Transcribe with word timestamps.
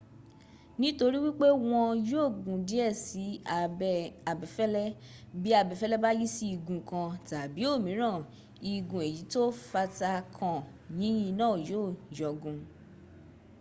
nítorí 0.81 1.17
wípé 1.25 1.47
wọ́n 1.67 1.89
yọgun 2.09 2.59
díẹ̀ 2.67 2.91
sí 3.03 3.25
abẹ́ 3.59 3.97
abẹfẹ́lẹ́ 4.31 4.95
bí 5.41 5.49
abẹfẹ́lẹ́ 5.61 6.01
bá 6.03 6.09
yí 6.19 6.25
sí 6.35 6.45
igun 6.55 6.79
kan 6.89 7.07
tàbí 7.29 7.61
òmíràn 7.73 8.17
igun 8.73 9.01
èyí 9.07 9.21
tó 9.33 9.41
fatakan 9.69 10.59
yìnyín 10.97 11.33
náà 11.39 11.55
yó 11.69 11.81
yọgun 12.17 12.57